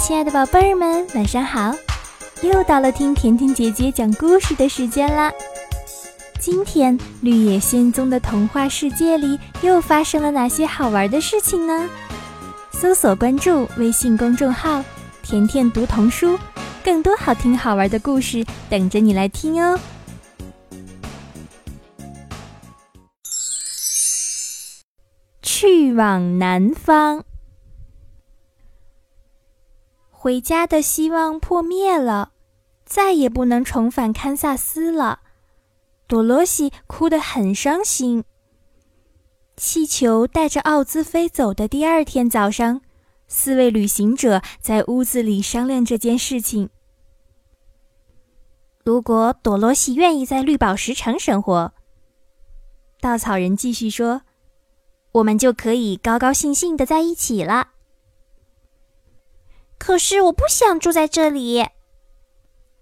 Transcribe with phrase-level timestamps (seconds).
[0.00, 1.74] 亲爱的宝贝儿们，晚上好！
[2.42, 5.30] 又到了听甜甜姐姐讲故事的时间啦。
[6.40, 11.86] 今天绿野仙踪的童话世界里又发生了哪些好玩的事情呢？
[12.72, 14.82] 搜索关注微信公众号
[15.22, 16.36] “甜甜读童书”，
[16.82, 19.78] 更多好听好玩的故事等着你来听哦。
[25.42, 27.22] 去往南方。
[30.22, 32.32] 回家的希望破灭了，
[32.84, 35.20] 再也不能重返堪萨斯了。
[36.06, 38.24] 多罗西哭得很伤心。
[39.56, 42.82] 气球带着奥兹飞走的第二天早上，
[43.28, 46.68] 四位旅行者在屋子里商量这件事情。
[48.84, 51.72] 如果多罗西愿意在绿宝石城生活，
[53.00, 54.20] 稻草人继续说，
[55.12, 57.68] 我们就可以高高兴兴的在一起了。
[59.80, 61.66] 可是我不想住在这里，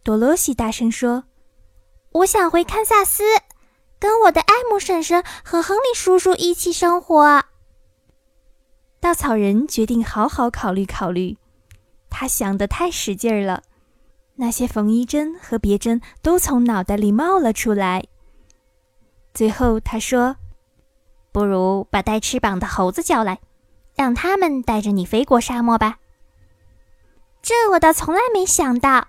[0.03, 1.25] 多罗西大声说
[2.11, 3.23] ：“我想回堪萨斯，
[4.01, 7.45] 跟我的艾姆婶婶和亨利叔叔一起生活。”
[8.99, 11.39] 稻草人决定好好考虑考虑，
[12.11, 13.63] 他想得太使劲儿了，
[14.35, 18.05] 那些缝衣针和别针都从脑袋里冒了出来。
[19.33, 20.37] 最后他说
[21.31, 23.39] ：“不如把带翅膀的猴子叫来，
[23.95, 25.99] 让他们带着你飞过沙漠吧。”
[27.49, 29.09] 这我倒从来没想到，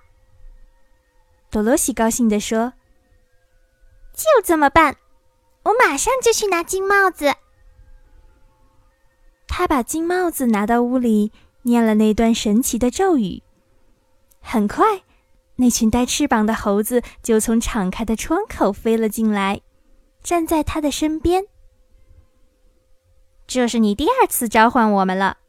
[1.52, 2.72] 多罗西高兴地说
[4.16, 4.95] ：“就这么办，
[5.64, 7.34] 我马上就去拿金帽子。”
[9.45, 13.44] 他把金帽子拿到屋里，念了那段神奇的咒语。
[14.40, 15.04] 很快，
[15.58, 19.60] 那群带翅膀的猴子就从敞开的窗口飞了进来，
[20.23, 21.45] 站在他的身边。
[23.45, 25.40] 这是你第二次召唤我们了。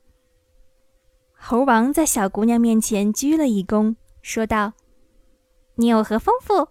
[1.42, 4.74] 猴王在小姑娘面前鞠了一躬，说道
[5.76, 6.68] ：“你有何吩咐？”“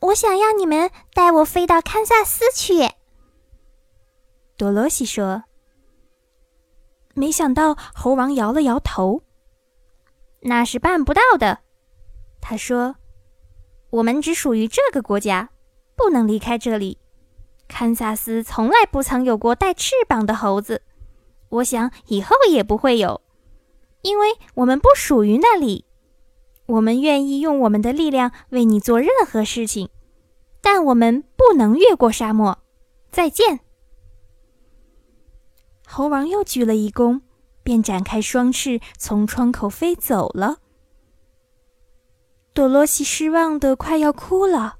[0.00, 2.88] 我想要你们带我飞到堪萨斯去。”
[4.56, 5.42] 多罗西说。
[7.14, 9.22] 没想到猴王摇了摇头
[10.42, 11.58] ：“那是办不到的。”
[12.40, 12.94] 他说
[13.90, 15.50] ：“我们只属于这个国家，
[15.96, 16.98] 不能离开这里。
[17.66, 20.82] 堪萨斯从来不曾有过带翅膀的猴子。”
[21.48, 23.22] 我想以后也不会有，
[24.02, 25.84] 因为我们不属于那里。
[26.66, 29.88] 我们愿意用我们的力量为你做任何事情，
[30.60, 32.58] 但我们不能越过沙漠。
[33.12, 33.60] 再见。
[35.86, 37.20] 猴王又鞠了一躬，
[37.62, 40.58] 便展开双翅从窗口飞走了。
[42.52, 44.78] 多罗西失望的快要哭了。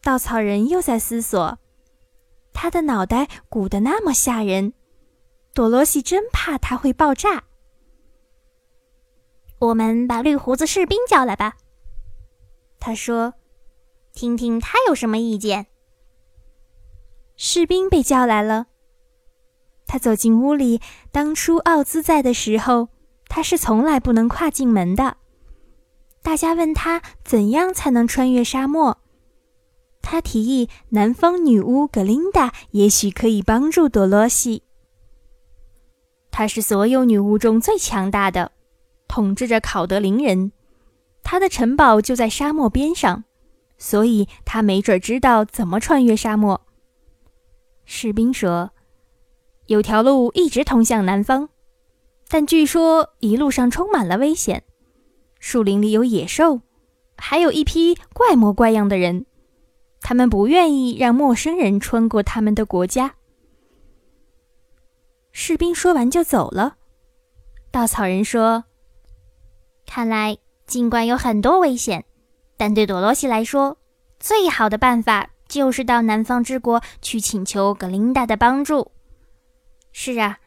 [0.00, 1.58] 稻草人又在思索。
[2.52, 4.72] 他的脑袋鼓得那么吓人，
[5.54, 7.44] 多罗西真怕他会爆炸。
[9.58, 11.56] 我们把绿胡子士兵叫来吧，
[12.80, 13.34] 他说
[14.12, 15.66] ：“听听他有什么意见。”
[17.36, 18.66] 士兵被叫来了。
[19.86, 20.80] 他走进屋里，
[21.10, 22.88] 当初奥兹在的时候，
[23.28, 25.18] 他是从来不能跨进门的。
[26.22, 29.01] 大家问他怎样才能穿越沙漠。
[30.02, 34.64] 他提议，南方女巫格琳达也许可以帮助多罗西。
[36.30, 38.52] 她是所有女巫中最强大的，
[39.08, 40.52] 统治着考德林人。
[41.22, 43.24] 她的城堡就在沙漠边上，
[43.78, 46.60] 所以她没准知道怎么穿越沙漠。
[47.84, 48.72] 士兵说
[49.66, 51.48] ：“有条路一直通向南方，
[52.28, 54.64] 但据说一路上充满了危险，
[55.38, 56.60] 树林里有野兽，
[57.16, 59.26] 还有一批怪模怪样的人。”
[60.02, 63.14] 他们不愿意让陌生人穿过他们的国家。
[65.30, 66.76] 士兵说完就走了。
[67.70, 68.64] 稻草人说
[69.86, 70.36] ：“看来，
[70.66, 72.04] 尽管有很多危险，
[72.58, 73.78] 但对多罗西来说，
[74.20, 78.90] 最好的办法就是到南方之国去请求格琳达的帮助。
[79.92, 80.40] 是啊，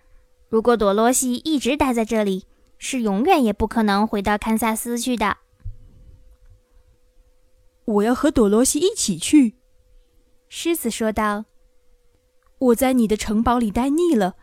[0.50, 2.45] 如果多罗西一直待在这里，
[2.77, 5.38] 是永远也不可能回到堪萨斯去的。”
[7.85, 9.55] 我要和朵罗西一起去，
[10.49, 11.45] 狮子说道。
[12.57, 14.35] 我在你的城堡里待腻了，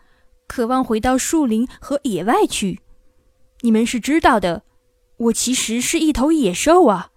[0.46, 2.80] 渴望回到树林和野外去。
[3.62, 4.62] 你们是知道的，
[5.16, 7.10] 我其实是一头野兽啊，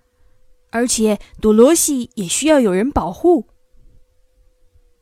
[0.72, 3.48] 而且朵罗西也需要有人保护。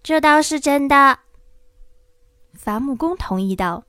[0.02, 1.20] 这倒是真的，
[2.54, 3.86] 伐木工同意道。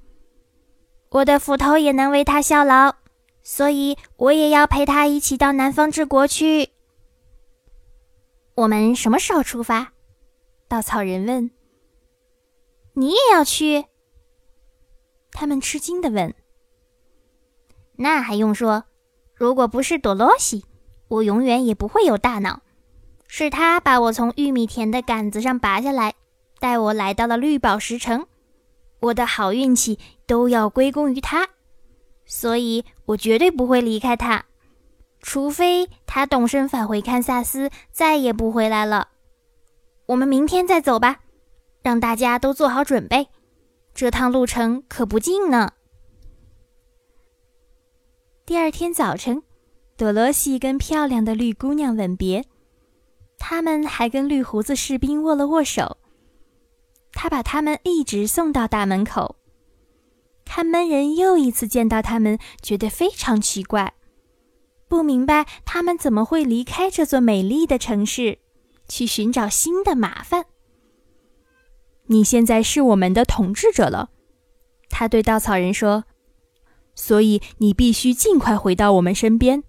[1.08, 2.96] 我的斧头也能为他效劳，
[3.42, 6.73] 所以我也要陪他一起到南方之国去。
[8.56, 9.94] 我们什么时候出发？
[10.68, 11.50] 稻草人问。
[12.92, 13.86] 你也要去？
[15.32, 16.32] 他们吃惊地问
[17.98, 18.84] ：“那还用说？
[19.34, 20.64] 如果不是多罗西，
[21.08, 22.62] 我永远也不会有大脑。
[23.26, 26.14] 是他把我从玉米田的杆子上拔下来，
[26.60, 28.28] 带我来到了绿宝石城。
[29.00, 31.48] 我的好运气都要归功于他，
[32.24, 34.44] 所以我绝对不会离开他，
[35.20, 39.08] 除非他动身返回堪萨斯，再也不回来了。
[40.06, 41.22] 我们明天再走吧，
[41.82, 43.30] 让大家都做好准备。”
[43.92, 45.72] 这趟路程可不近呢。
[48.46, 49.42] 第二天早晨，
[49.96, 52.44] 多罗西跟漂亮的绿姑娘吻别，
[53.36, 55.96] 他们还跟绿胡子士兵握了握手。
[57.10, 59.34] 他把他们一直送到大门口。
[60.44, 63.94] 看门人又一次见到他们，觉得非常奇怪，
[64.94, 68.38] 不明白他们怎么会离开这座美丽的城市，
[68.88, 70.44] 去寻找新的麻烦。
[72.06, 74.10] 你现在是我们的统治者了，
[74.88, 76.04] 他对稻草人说。
[76.94, 79.64] 所以你必须尽快回到我们身边。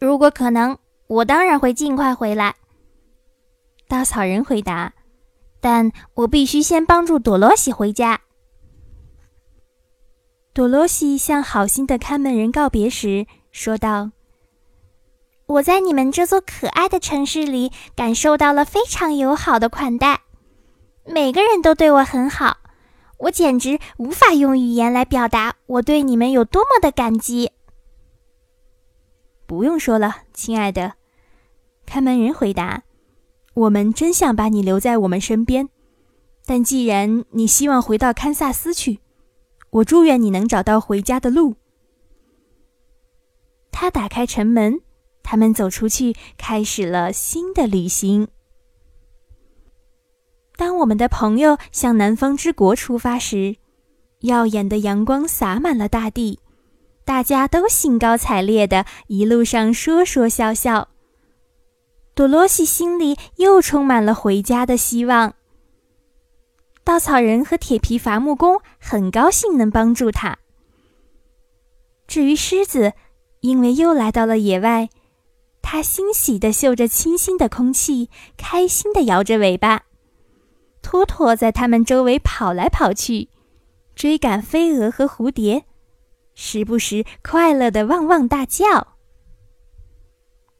[0.00, 2.54] 如果可能，我当然会尽快回来。
[3.86, 4.94] 稻草人回答。
[5.60, 8.22] 但我必须先帮助多罗西回家。
[10.54, 14.12] 多罗西向好心的看门人告别时说道
[15.46, 20.20] ：“我在你们这座可爱的城市里感受到了非常友好的款待。”
[21.04, 22.58] 每个人都对我很好，
[23.18, 27.50] 我简直无法用语言来表达我对你们有多么的感激。
[29.46, 30.94] 不用说了，亲爱的，
[31.84, 32.84] 看门人回答
[33.54, 35.68] ：“我们真想把你留在我们身边，
[36.46, 39.00] 但既然你希望回到堪萨斯去，
[39.74, 41.56] 我祝愿你能找到回家的路。”
[43.70, 44.80] 他打开城门，
[45.22, 48.28] 他们走出去，开始了新的旅行。
[50.56, 53.56] 当我们的朋友向南方之国出发时，
[54.20, 56.38] 耀眼的阳光洒满了大地，
[57.04, 60.88] 大家都兴高采烈的一路上说说笑笑。
[62.14, 65.34] 多罗西心里又充满了回家的希望。
[66.84, 70.38] 稻草人和铁皮伐木工很高兴能帮助他。
[72.06, 72.92] 至于狮子，
[73.40, 74.90] 因为又来到了野外，
[75.62, 79.84] 它欣喜地嗅着清新的空气，开心地摇着尾巴。
[80.82, 83.30] 托托在他们周围跑来跑去，
[83.94, 85.64] 追赶飞蛾和蝴蝶，
[86.34, 88.98] 时不时快乐的汪汪大叫。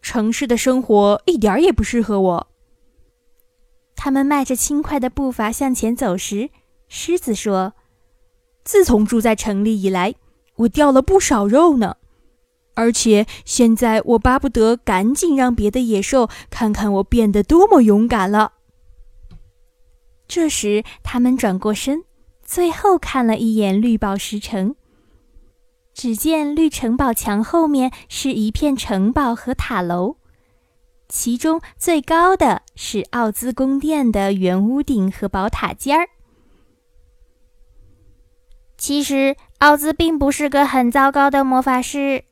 [0.00, 2.54] 城市的生活一点也不适合我。
[4.05, 6.51] 他们迈着轻快的步伐向前走时，
[6.89, 7.73] 狮子说
[8.62, 10.15] ：“自从住在城里以来，
[10.56, 11.97] 我掉了不少肉呢，
[12.75, 18.53] 而且现在我巴不得赶紧让别的野兽看看我变得多么勇敢了。”
[20.29, 22.05] 这时，他们转过身，
[22.45, 24.77] 最后看了一眼绿宝石城。
[25.95, 30.19] 只见绿城堡墙后面是一片城堡和塔楼，
[31.15, 36.09] 其中最高的是奥兹宫殿的圆屋顶和宝塔尖儿。
[38.77, 42.25] 其实，奥兹并不是个很糟糕的魔法师。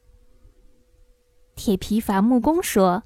[1.55, 3.05] 铁皮伐木工说。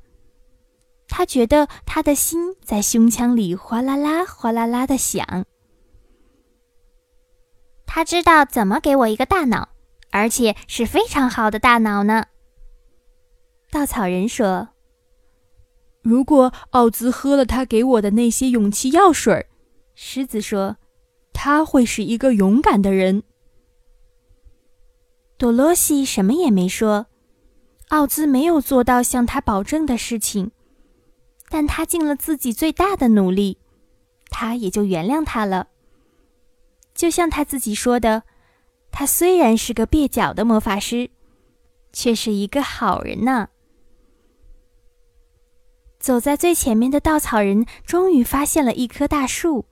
[1.09, 5.45] 他觉得他的心在胸腔里哗啦啦、哗啦啦的响。
[7.85, 9.69] 他知道怎么给我一个大脑，
[10.11, 12.25] 而且是非常好的大脑呢。
[13.71, 14.71] 稻草人说
[16.07, 19.49] ：“如果奥兹喝了他给我的那些勇气药水，
[19.97, 20.77] 狮子说，
[21.33, 23.25] 他会是一个勇敢的人。”
[25.37, 27.07] 多罗西什么也没说。
[27.89, 30.53] 奥兹没有做到向他保证的事情。
[31.49, 33.59] 但他尽了自己最大的努力，
[34.31, 35.69] 他也就原谅他了。
[36.95, 38.23] 就像他自己说的，
[38.93, 41.11] 他虽然是个蹩脚的魔法师，
[41.93, 43.49] 却是一个好人呢。
[46.07, 49.65] 走在最前面的稻草人终于发现了一棵大树，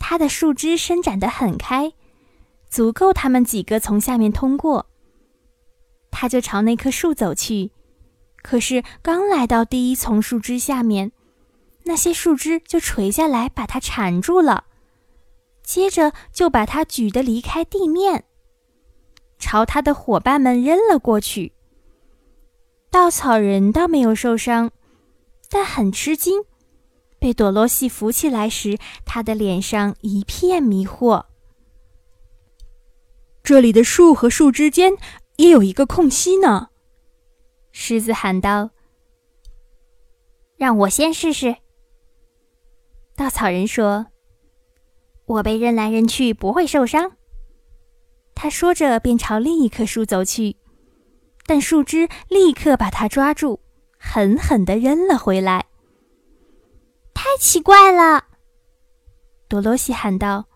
[0.00, 1.92] 它的树枝伸展得很开，
[2.68, 4.86] 足够他们几个从下面通过。
[6.10, 7.70] 他就朝那棵树走去。
[8.42, 11.12] 可是刚来到第一丛树枝下面，
[11.84, 14.64] 那些树枝就垂下来，把它缠住了。
[15.62, 18.24] 接着就把它举得离开地面，
[19.38, 21.52] 朝他的伙伴们扔了过去。
[22.90, 24.72] 稻草人倒没有受伤，
[25.52, 26.44] 但很吃惊。
[27.18, 31.26] 被朵罗西扶起来时，他的脸上一片迷惑。
[33.44, 34.94] 这里的树和树之间
[35.36, 36.70] 也有一个空隙呢。
[37.70, 38.70] 狮子喊道
[40.56, 41.56] ：“让我先试试。”
[43.14, 44.06] 稻草人说
[45.26, 47.12] ：“我被扔来扔去不会受伤，
[48.34, 50.56] 他说着便朝另一棵树走去，
[51.46, 53.60] 但树枝立刻把他抓住，
[54.04, 55.66] 狠狠地扔了回来。
[57.14, 58.24] 太奇怪了，
[59.48, 60.48] 多罗西喊道：“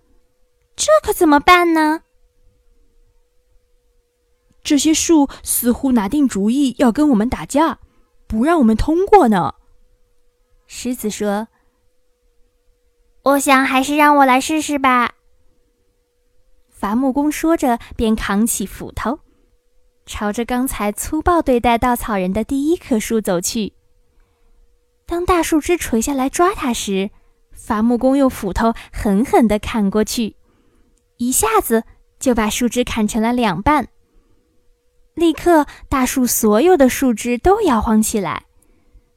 [0.75, 2.03] 这可怎么办呢？”
[4.65, 7.79] 这些树似乎拿定主意要跟我们打架，
[8.27, 9.55] 不让我们通过呢。
[10.67, 11.47] 狮子说
[13.23, 15.15] ：“我想还是让我来试试吧。”
[16.69, 19.21] 伐木工说着，便扛起斧头，
[20.07, 23.75] 朝着刚才粗暴对待稻草人的第一棵树走去。
[25.05, 27.11] 当大树枝垂下来抓他时，
[27.53, 30.37] 伐木工用斧头狠狠地砍过去，
[31.17, 31.85] 一下子
[32.19, 33.89] 就把树枝砍成了两半。
[35.15, 38.47] 立刻，大树所有的树枝都摇晃起来，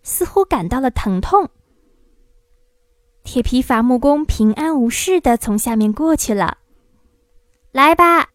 [0.01, 1.49] 似乎感到了疼痛。
[3.23, 6.57] 铁皮伐木工平安无事地从下面过去了。
[7.71, 8.29] 来吧，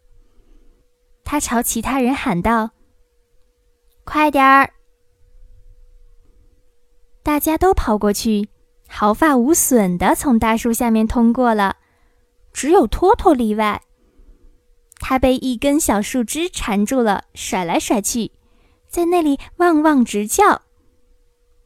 [1.24, 2.70] 他朝其他人喊道
[4.04, 4.74] ：“快点儿！”
[7.24, 8.50] 大家都跑过去，
[8.86, 11.76] 毫发无损地从大树下面通过了，
[12.52, 13.82] 只有托托例外。
[15.00, 18.32] 他被一根小树枝缠住了，甩来甩去，
[18.86, 20.62] 在那里汪汪直叫。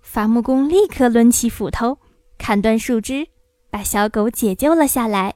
[0.01, 1.99] 伐木工立刻抡起斧头，
[2.39, 3.29] 砍断树枝，
[3.69, 5.35] 把小狗解救了下来。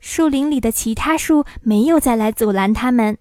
[0.00, 3.18] 树林里的其他树没有再来阻拦他们，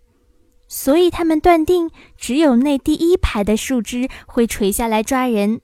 [0.67, 5.61] 所以他们断定只有那第一排的树枝会垂下来抓人。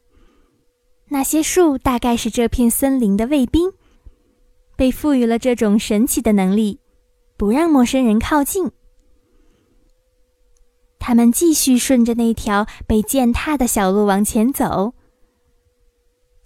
[1.10, 3.72] 那些树大概是这片森林的卫兵，
[4.76, 6.80] 被赋予了这种神奇的能力。
[7.38, 8.72] 不让陌生人靠近。
[10.98, 14.94] 他们继续顺着那条被践踏的小路往前走，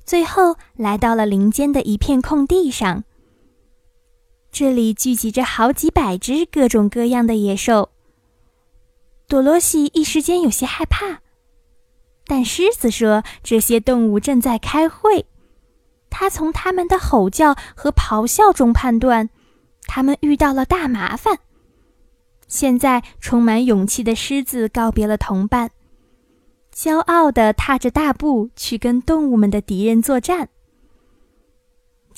[0.04, 3.04] 最后来到了林间的一片空地上。
[4.52, 7.90] 这里聚集着好几百只各种各样的野兽。
[9.28, 11.20] 多罗西一时间有些害怕，
[12.26, 15.26] 但狮子说这些动物正在开会，
[16.10, 19.30] 他从它们的吼叫和咆哮中判断。
[19.88, 21.40] 他们遇到了大麻烦。
[22.48, 25.72] 现在，充满勇气的狮子告别了同伴，
[26.74, 30.50] 骄傲地踏着大步去跟动物们的敌人作战。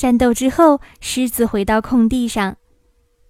[0.02, 2.58] 战斗之后，狮子回到空地上，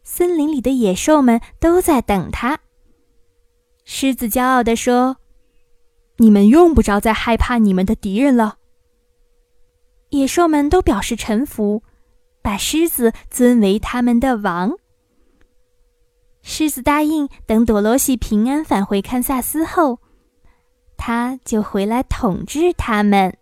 [0.04, 2.60] 森林里的野兽们都在等他。
[3.84, 5.18] 狮子骄傲地说
[6.20, 8.60] ：“你们用不着再害怕你们的敌人了。”
[10.12, 11.84] 野兽们都表示臣服。
[12.42, 14.78] 把狮子尊为他们的王。
[16.42, 20.00] 狮子答应，等朵罗西平安返回堪萨斯后，
[20.96, 23.38] 他就回来统治他们。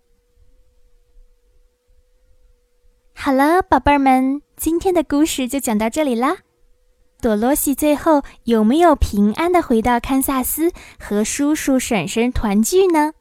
[3.22, 6.38] 好了，宝贝儿们，今天的故事就讲到这里啦。
[7.22, 13.12] 朵罗西最后有没有平安的回到堪萨斯和叔叔婶婶团聚呢？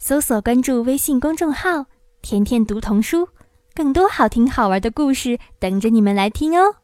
[0.00, 1.86] 搜索关注微信公众号
[2.20, 3.28] “甜甜读童书”。
[3.72, 6.74] 更多好听好玩的故事等着你们来听哦！